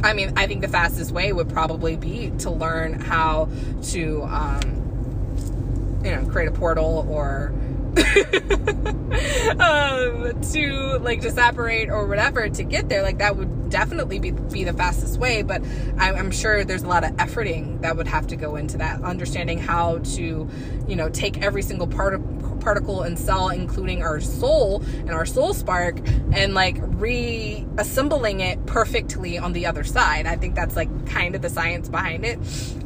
[0.02, 3.48] I mean, I think the fastest way would probably be to learn how
[3.84, 7.54] to, um, you know, create a portal or
[9.60, 13.02] um, to like disapparate or whatever to get there.
[13.02, 15.62] Like that would definitely be, be the fastest way, but
[15.98, 19.02] I'm, I'm sure there's a lot of efforting that would have to go into that.
[19.02, 20.48] Understanding how to,
[20.88, 22.22] you know, take every single part of
[22.60, 25.98] particle and cell, including our soul and our soul spark,
[26.32, 30.26] and like reassembling it perfectly on the other side.
[30.26, 32.38] I think that's like kind of the science behind it.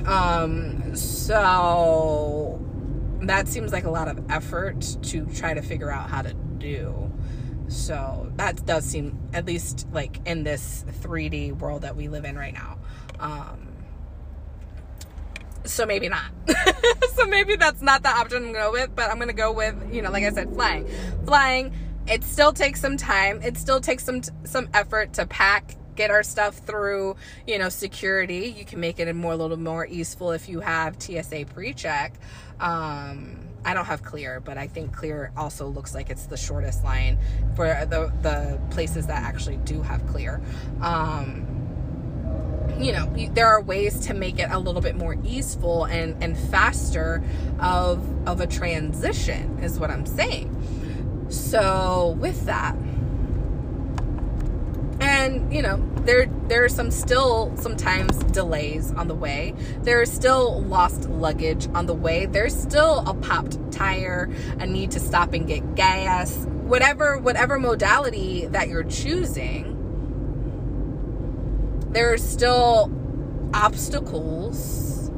[0.06, 2.60] Um, so
[3.22, 7.12] that seems like a lot of effort to try to figure out how to do.
[7.68, 12.36] So that does seem, at least like in this 3D world that we live in
[12.36, 12.78] right now.
[13.20, 13.68] Um,
[15.64, 16.30] so maybe not.
[17.14, 19.92] so maybe that's not the option I'm to go with, but I'm to go with,
[19.92, 20.88] you know, like I said, flying.
[21.26, 21.74] Flying,
[22.06, 23.42] it still takes some time.
[23.42, 28.54] It still takes some, some effort to pack get our stuff through, you know, security.
[28.56, 32.14] You can make it a more a little more easeful if you have TSA pre-check.
[32.60, 36.84] Um, I don't have clear, but I think clear also looks like it's the shortest
[36.84, 37.18] line
[37.56, 40.40] for the the places that actually do have clear.
[40.80, 41.46] Um,
[42.78, 46.38] you know, there are ways to make it a little bit more easeful and and
[46.38, 47.22] faster
[47.58, 50.54] of of a transition is what I'm saying.
[51.28, 52.76] So with that,
[55.00, 59.54] and you know there there are some still sometimes delays on the way.
[59.82, 62.26] There is still lost luggage on the way.
[62.26, 66.34] There's still a popped tire a need to stop and get gas.
[66.46, 69.74] Whatever whatever modality that you're choosing
[71.90, 72.92] there are still
[73.54, 75.10] obstacles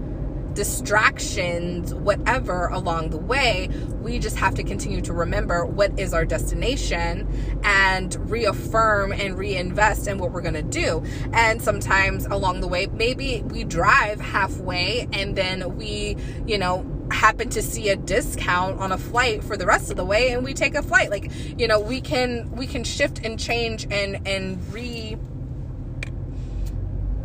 [0.55, 3.68] distractions, whatever along the way.
[4.01, 7.28] We just have to continue to remember what is our destination
[7.62, 11.05] and reaffirm and reinvest in what we're going to do.
[11.32, 17.48] And sometimes along the way, maybe we drive halfway and then we, you know, happen
[17.51, 20.55] to see a discount on a flight for the rest of the way and we
[20.55, 21.28] take a flight like
[21.59, 25.16] you know we can we can shift and change and and re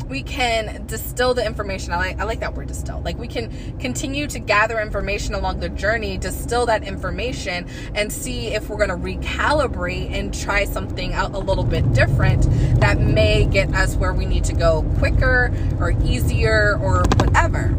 [0.07, 1.93] we can distill the information.
[1.93, 3.01] I like I like that word distill.
[3.01, 8.47] Like we can continue to gather information along the journey, distill that information and see
[8.53, 12.43] if we're going to recalibrate and try something out a little bit different
[12.79, 17.75] that may get us where we need to go quicker or easier or whatever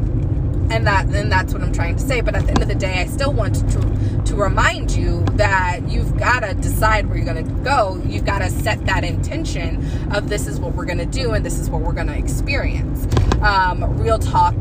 [0.71, 2.21] and that and that's what I'm trying to say.
[2.21, 5.89] But at the end of the day, I still want to to remind you that
[5.89, 8.03] you've got to decide where you're going to go.
[8.07, 11.45] You've got to set that intention of this is what we're going to do and
[11.45, 13.07] this is what we're going to experience.
[13.43, 14.55] Um, real talk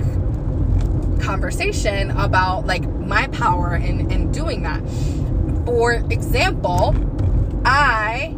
[1.22, 4.82] conversation about like my power in in doing that.
[5.66, 6.96] For example,
[7.66, 8.36] I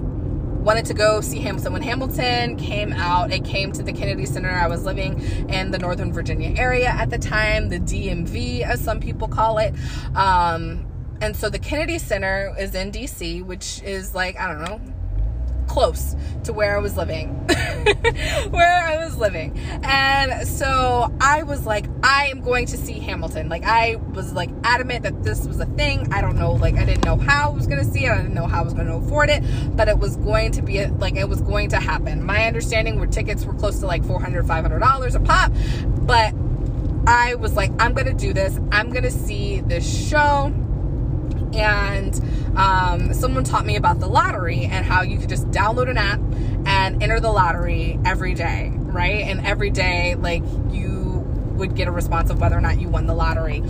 [0.68, 1.72] wanted to go see Hamilton.
[1.72, 4.50] When Hamilton came out, it came to the Kennedy Center.
[4.50, 9.00] I was living in the Northern Virginia area at the time, the DMV, as some
[9.00, 9.74] people call it.
[10.14, 10.86] Um,
[11.22, 14.82] and so the Kennedy Center is in DC, which is like, I don't know,
[15.68, 17.30] close to where I was living.
[18.50, 19.58] where I was living.
[19.84, 23.50] And so I was like, I am going to see Hamilton.
[23.50, 26.12] Like, I was like adamant that this was a thing.
[26.12, 28.12] I don't know, like, I didn't know how I was going to see it.
[28.12, 29.44] I didn't know how I was going to afford it,
[29.76, 32.24] but it was going to be, like, it was going to happen.
[32.24, 35.52] My understanding were tickets were close to like $400, $500 a pop,
[36.06, 36.34] but
[37.08, 38.60] I was like, I'm going to do this.
[38.72, 40.54] I'm going to see this show
[41.58, 42.22] and
[42.56, 46.20] um, someone taught me about the lottery and how you could just download an app
[46.66, 49.26] and enter the lottery every day, right?
[49.26, 51.24] And every day, like you
[51.56, 53.64] would get a response of whether or not you won the lottery.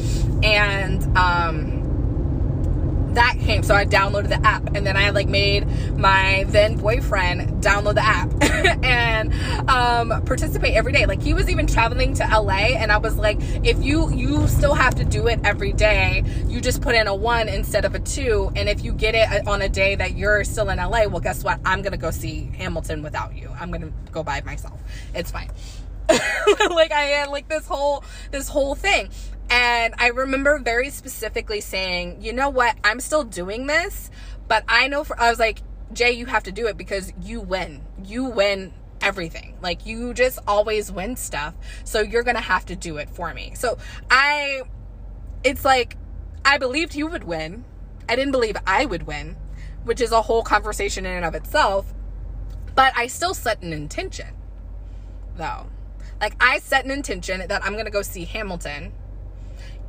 [0.43, 1.86] And um,
[3.15, 3.63] that came.
[3.63, 8.05] So I downloaded the app and then I like made my then boyfriend download the
[8.05, 8.31] app
[8.83, 9.33] and
[9.69, 11.05] um, participate every day.
[11.05, 14.73] Like he was even traveling to LA and I was like, if you, you still
[14.73, 17.99] have to do it every day, you just put in a one instead of a
[17.99, 18.51] two.
[18.55, 21.43] And if you get it on a day that you're still in LA, well, guess
[21.43, 21.59] what?
[21.65, 23.49] I'm to go see Hamilton without you.
[23.59, 24.81] I'm to go by myself.
[25.13, 25.49] It's fine.
[26.69, 29.09] like I had like this whole this whole thing.
[29.49, 34.09] And I remember very specifically saying, you know what, I'm still doing this,
[34.47, 35.61] but I know for, I was like,
[35.93, 37.81] Jay, you have to do it because you win.
[38.03, 39.57] You win everything.
[39.61, 41.55] Like you just always win stuff.
[41.85, 43.53] So you're going to have to do it for me.
[43.55, 43.77] So
[44.11, 44.63] I,
[45.43, 45.97] it's like,
[46.43, 47.63] I believed you would win.
[48.09, 49.37] I didn't believe I would win,
[49.83, 51.93] which is a whole conversation in and of itself.
[52.75, 54.35] But I still set an intention,
[55.35, 55.67] though.
[56.19, 58.93] Like I set an intention that I'm going to go see Hamilton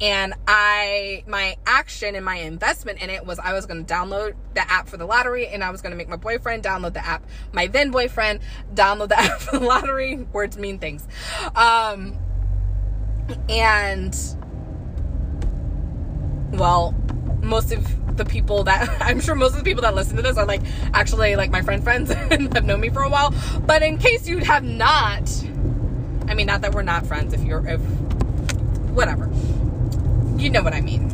[0.00, 4.34] and I my action and my investment in it was I was going to download
[4.54, 7.04] the app for the lottery and I was going to make my boyfriend download the
[7.04, 8.40] app my then boyfriend
[8.74, 10.16] download the app for the lottery.
[10.32, 11.06] Words mean things.
[11.54, 12.18] Um
[13.48, 14.16] and
[16.52, 16.94] well
[17.42, 20.36] most of the people that I'm sure most of the people that listen to this
[20.36, 20.62] are like
[20.94, 23.34] actually like my friend friends and have known me for a while.
[23.66, 25.28] But in case you have not
[26.28, 27.80] I mean not that we're not friends if you're if
[28.90, 29.28] whatever
[30.38, 31.10] you know what I mean.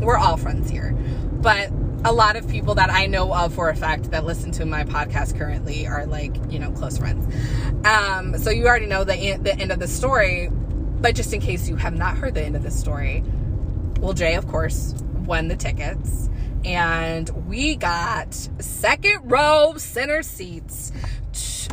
[0.00, 0.92] We're all friends here.
[0.92, 1.70] But
[2.04, 4.84] a lot of people that I know of for a fact that listen to my
[4.84, 7.34] podcast currently are like, you know, close friends.
[7.86, 10.50] Um, so you already know the, the end of the story.
[10.50, 13.24] But just in case you have not heard the end of the story,
[14.00, 16.28] well, Jay, of course, won the tickets.
[16.64, 20.92] And we got second row center seats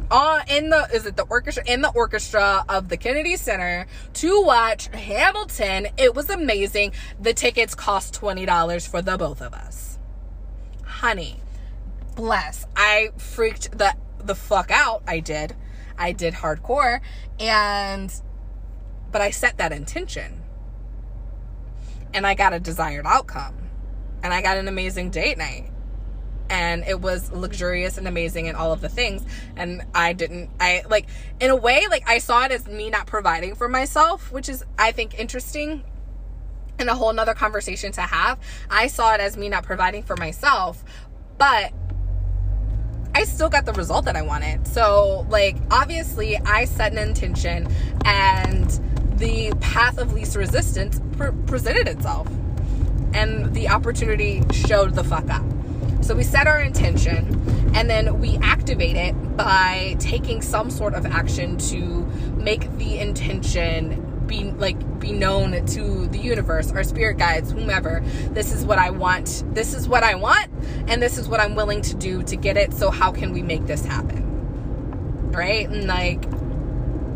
[0.10, 4.42] uh, in the is it the orchestra in the orchestra of the Kennedy Center to
[4.42, 5.88] watch Hamilton.
[5.98, 6.94] It was amazing.
[7.20, 10.00] The tickets cost twenty dollars for the both of us.
[10.84, 11.40] Honey,
[12.16, 12.66] bless.
[12.76, 15.04] I freaked the the fuck out.
[15.08, 15.56] I did.
[15.98, 17.02] I did hardcore
[17.40, 18.14] and
[19.12, 20.42] but I set that intention.
[22.14, 23.56] And I got a desired outcome.
[24.24, 25.71] And I got an amazing date night
[26.52, 29.26] and it was luxurious and amazing and all of the things
[29.56, 31.08] and i didn't i like
[31.40, 34.64] in a way like i saw it as me not providing for myself which is
[34.78, 35.82] i think interesting
[36.78, 38.38] and a whole nother conversation to have
[38.70, 40.84] i saw it as me not providing for myself
[41.38, 41.72] but
[43.14, 44.66] I still got the result that I wanted.
[44.66, 47.68] So, like, obviously, I set an intention
[48.06, 48.70] and
[49.20, 52.30] the path of least resistance pre- presented itself.
[53.14, 55.44] And the opportunity showed the fuck up
[56.02, 61.06] So we set our intention and then we activate it by taking some sort of
[61.06, 67.52] action to make the intention be like be known to the universe our spirit guides
[67.52, 68.04] whomever.
[68.32, 70.50] This is what i want this is what i want
[70.88, 73.42] and this is what i'm willing to do to get it so how can we
[73.42, 75.32] make this happen?
[75.32, 75.70] Right?
[75.70, 76.24] And like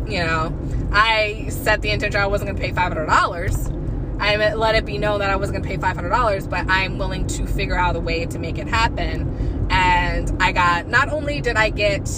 [0.08, 0.56] you know
[0.92, 3.85] i set the intention i wasn't going to pay $500
[4.18, 7.26] I let it be known that I wasn't going to pay $500, but I'm willing
[7.28, 9.68] to figure out a way to make it happen.
[9.70, 12.08] And I got, not only did I get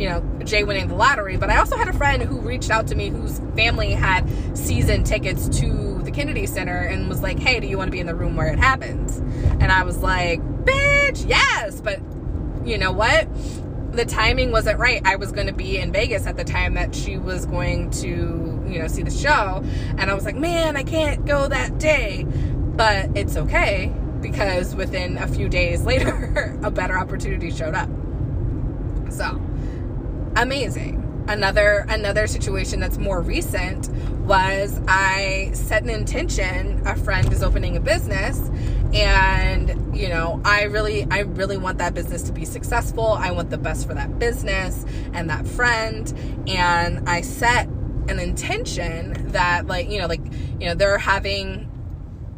[0.00, 1.36] you know, Jay winning the lottery.
[1.36, 5.04] But I also had a friend who reached out to me whose family had season
[5.04, 8.06] tickets to the Kennedy Center and was like, hey, do you want to be in
[8.06, 9.18] the room where it happens?
[9.18, 11.82] And I was like, bitch, yes.
[11.82, 12.00] But
[12.64, 13.28] you know what?
[13.92, 15.02] The timing wasn't right.
[15.04, 18.08] I was going to be in Vegas at the time that she was going to,
[18.68, 19.64] you know, see the show.
[19.98, 22.24] And I was like, man, I can't go that day.
[22.24, 27.88] But it's okay because within a few days later, a better opportunity showed up.
[29.10, 29.40] So,
[30.36, 30.98] amazing.
[31.28, 33.88] Another another situation that's more recent
[34.24, 36.82] was I set an intention.
[36.86, 38.38] A friend is opening a business
[38.92, 43.06] and you know, I really I really want that business to be successful.
[43.06, 46.12] I want the best for that business and that friend
[46.46, 47.68] and I set
[48.08, 50.24] an intention that like, you know, like,
[50.58, 51.70] you know, they're having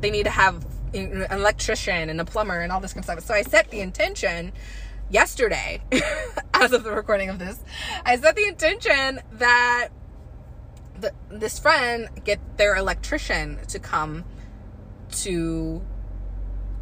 [0.00, 3.20] they need to have an electrician and a plumber and all this kind of stuff.
[3.20, 4.52] So I set the intention
[5.08, 5.80] yesterday,
[6.54, 7.62] as of the recording of this,
[8.04, 9.88] I set the intention that
[11.00, 14.24] the, this friend get their electrician to come
[15.12, 15.82] to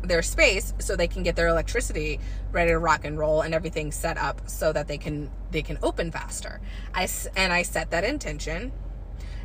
[0.02, 2.18] their space so they can get their electricity
[2.52, 5.78] ready to rock and roll and everything set up so that they can they can
[5.82, 6.60] open faster
[6.94, 8.72] i and i set that intention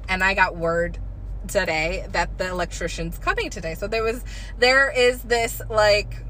[0.08, 0.98] and i got word
[1.48, 4.24] today that the electrician's coming today so there was
[4.58, 6.26] there is this like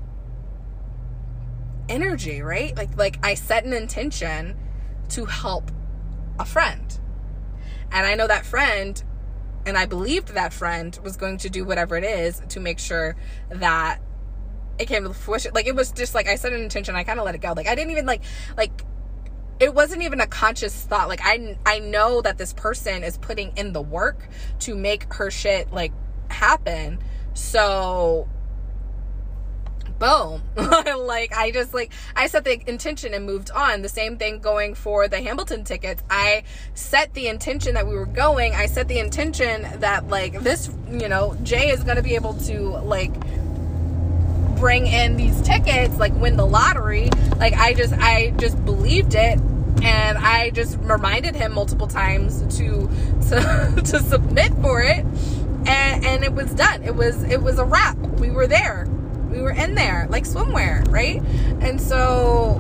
[1.90, 2.76] energy, right?
[2.76, 4.58] Like like I set an intention
[5.10, 5.72] to help
[6.40, 7.00] a friend.
[7.92, 9.02] And I know that friend
[9.66, 13.16] and I believed that friend was going to do whatever it is to make sure
[13.50, 14.00] that
[14.78, 15.52] it came to fruition.
[15.54, 17.54] Like it was just like I set an intention, I kind of let it go.
[17.54, 18.24] Like I didn't even like
[18.58, 18.84] like
[19.60, 21.08] it wasn't even a conscious thought.
[21.08, 24.28] Like I I know that this person is putting in the work
[24.60, 25.94] to make her shit like
[26.30, 27.00] happen.
[27.34, 28.28] So
[29.98, 34.40] boom like i just like i set the intention and moved on the same thing
[34.40, 38.88] going for the hamilton tickets i set the intention that we were going i set
[38.90, 43.14] the intention that like this you know jay is going to be able to like
[44.66, 49.40] bring in these tickets like win the lottery like i just i just believed it
[49.84, 52.90] and i just reminded him multiple times to
[53.30, 55.06] to, to submit for it
[55.68, 58.88] and, and it was done it was it was a wrap we were there
[59.36, 61.22] we were in there like swimwear, right?
[61.62, 62.54] And so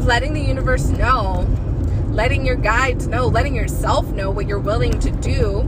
[0.00, 1.46] letting the universe know,
[2.10, 5.62] letting your guides know, letting yourself know what you're willing to do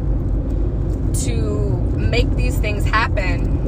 [1.24, 3.59] to make these things happen.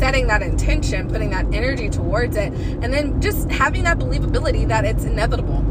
[0.00, 4.86] Setting that intention, putting that energy towards it, and then just having that believability that
[4.86, 5.62] it's inevitable.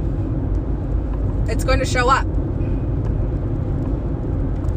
[1.49, 2.27] It's going to show up.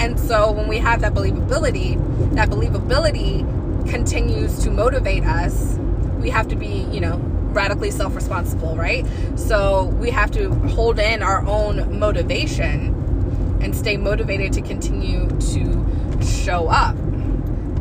[0.00, 1.98] And so when we have that believability,
[2.34, 3.46] that believability
[3.90, 5.76] continues to motivate us.
[6.18, 7.18] We have to be, you know,
[7.52, 9.06] radically self responsible, right?
[9.36, 16.22] So we have to hold in our own motivation and stay motivated to continue to
[16.24, 16.96] show up,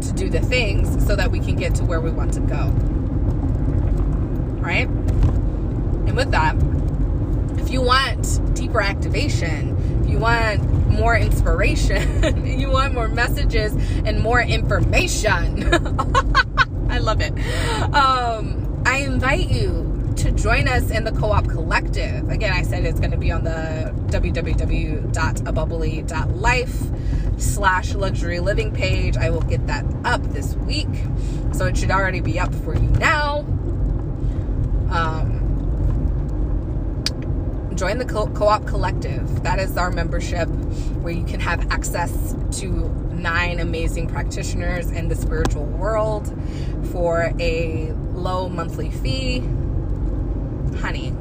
[0.02, 2.68] to do the things so that we can get to where we want to go.
[4.62, 4.88] Right?
[4.88, 6.56] And with that,
[7.60, 13.74] if you want deeper activation, if you want more inspiration, you want more messages
[14.06, 15.74] and more information.
[16.90, 17.32] I love it.
[17.94, 22.30] Um, I invite you to join us in the co-op collective.
[22.30, 27.01] Again, I said it's going to be on the www.abubbly.life
[27.42, 29.18] slash luxury living page.
[29.18, 30.88] I will get that up this week.
[31.54, 33.40] So it should already be up for you now.
[34.92, 35.42] Um,
[37.76, 39.44] join the co op collective.
[39.44, 40.48] That is our membership
[41.02, 42.70] where you can have access to
[43.14, 46.28] nine amazing practitioners in the spiritual world
[46.92, 49.40] for a low monthly fee.
[50.80, 51.14] Honey,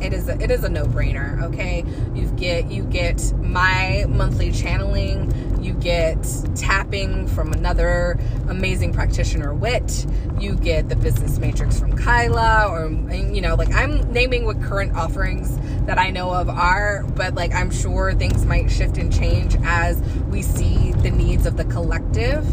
[0.00, 5.30] it is a, it is a no-brainer okay you get you get my monthly channeling
[5.66, 6.16] you get
[6.54, 10.06] tapping from another amazing practitioner wit
[10.38, 14.94] you get the business matrix from kyla or you know like i'm naming what current
[14.94, 19.56] offerings that i know of are but like i'm sure things might shift and change
[19.64, 20.00] as
[20.30, 22.44] we see the needs of the collective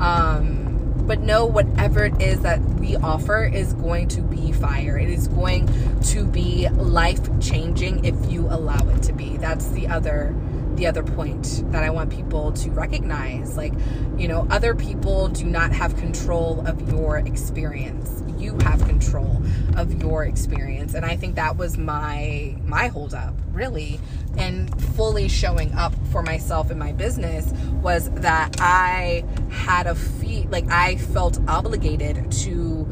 [0.00, 0.68] um
[1.06, 4.96] but know whatever it is that we offer is going to be fire.
[4.96, 5.68] It is going
[6.02, 9.36] to be life changing if you allow it to be.
[9.36, 10.34] That's the other
[10.82, 13.56] the other point that I want people to recognize.
[13.56, 13.72] Like,
[14.18, 18.24] you know, other people do not have control of your experience.
[18.36, 19.40] You have control
[19.76, 20.94] of your experience.
[20.94, 24.00] And I think that was my my holdup, really,
[24.36, 30.48] and fully showing up for myself in my business was that I had a fee
[30.50, 32.88] like I felt obligated to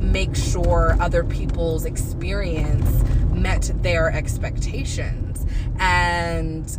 [0.00, 5.44] make sure other people's experience met their expectations.
[5.78, 6.78] And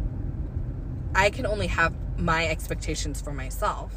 [1.16, 3.92] I can only have my expectations for myself.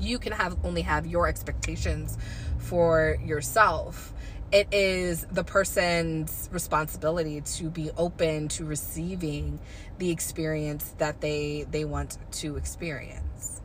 [0.00, 2.18] You can have only have your expectations
[2.58, 4.12] for yourself.
[4.50, 9.60] It is the person's responsibility to be open to receiving
[9.98, 13.60] the experience that they they want to experience.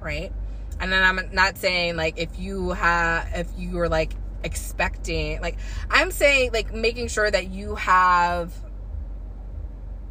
[0.00, 0.32] Right?
[0.80, 5.56] And then I'm not saying like if you have if you are like expecting like
[5.90, 8.52] I'm saying like making sure that you have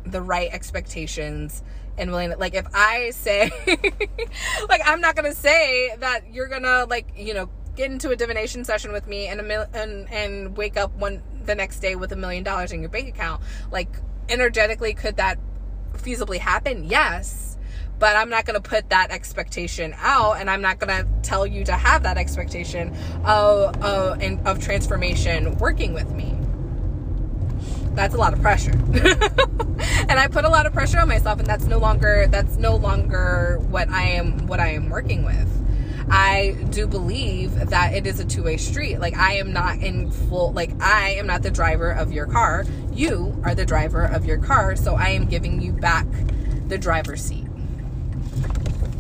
[0.06, 1.64] the right expectations
[1.97, 3.52] and willing to, like if I say
[4.70, 8.64] like I'm not gonna say that you're gonna like you know get into a divination
[8.66, 12.12] session with me and a mil- and and wake up one the next day with
[12.12, 13.41] a million dollars in your bank account
[13.72, 13.89] like
[14.30, 15.39] energetically could that
[15.97, 16.86] feasibly happen?
[16.86, 17.58] Yes.
[17.97, 21.45] But I'm not going to put that expectation out and I'm not going to tell
[21.45, 22.95] you to have that expectation
[23.26, 26.38] of of, of transformation working with me
[27.95, 28.71] that's a lot of pressure.
[30.09, 32.75] and I put a lot of pressure on myself and that's no longer that's no
[32.75, 35.47] longer what I am what I am working with.
[36.11, 38.99] I do believe that it is a two-way street.
[38.99, 42.65] Like I am not in full like I am not the driver of your car.
[42.93, 46.07] You are the driver of your car, so I am giving you back
[46.67, 47.45] the driver's seat.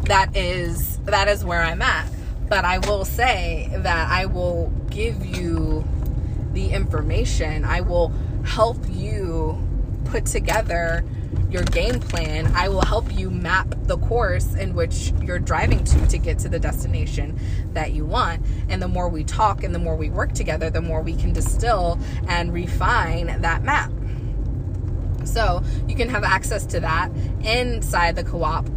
[0.03, 2.09] That is that is where I'm at.
[2.47, 5.83] But I will say that I will give you
[6.53, 7.63] the information.
[7.63, 8.13] I will
[8.45, 9.57] help you
[10.05, 11.03] put together
[11.49, 12.51] your game plan.
[12.55, 16.49] I will help you map the course in which you're driving to to get to
[16.49, 17.39] the destination
[17.73, 18.45] that you want.
[18.69, 21.33] And the more we talk and the more we work together, the more we can
[21.33, 23.91] distill and refine that map.
[25.25, 27.11] So you can have access to that
[27.43, 28.67] inside the co op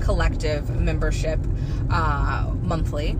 [0.00, 1.38] collective membership
[1.90, 3.10] uh, monthly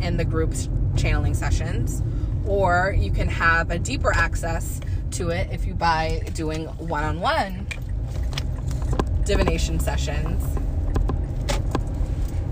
[0.00, 2.02] in the groups channeling sessions,
[2.46, 4.80] or you can have a deeper access
[5.12, 7.66] to it if you buy doing one on one
[9.24, 10.42] divination sessions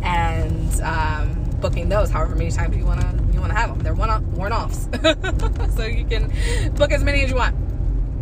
[0.03, 3.78] and um, booking those however many times you want to you want to have them
[3.80, 4.88] they're one one offs
[5.76, 6.30] so you can
[6.74, 7.57] book as many as you want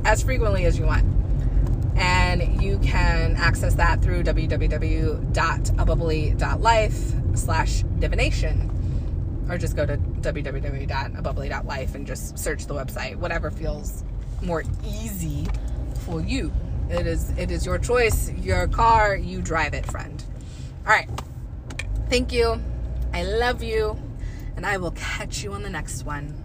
[0.05, 1.05] as frequently as you want.
[1.97, 8.71] And you can access that through www.abubbly.life slash divination
[9.49, 14.05] or just go to www.abubbly.life and just search the website whatever feels
[14.43, 15.47] more easy
[16.05, 16.53] for you.
[16.91, 20.23] It is it is your choice, your car, you drive it, friend.
[20.87, 21.09] All right.
[22.09, 22.63] Thank you.
[23.13, 23.99] I love you,
[24.57, 26.45] and I will catch you on the next one.